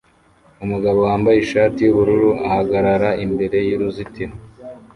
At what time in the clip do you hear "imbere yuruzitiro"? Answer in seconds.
3.25-4.33